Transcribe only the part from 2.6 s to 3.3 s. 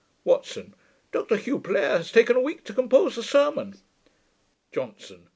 to compose a